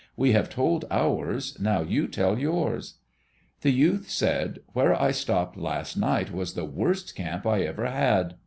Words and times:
We 0.17 0.31
have 0.31 0.49
told 0.49 0.85
ours, 0.89 1.59
now 1.59 1.83
you 1.83 2.07
tell 2.07 2.39
yours." 2.39 2.95
The 3.61 3.69
youth 3.69 4.09
said, 4.09 4.61
"Where 4.73 4.99
I 4.99 5.11
stopped 5.11 5.57
last 5.57 5.95
night 5.95 6.31
was 6.31 6.55
the 6.55 6.65
worst 6.65 7.15
camp 7.15 7.45
I 7.45 7.61
ever 7.61 7.85
had." 7.85 8.33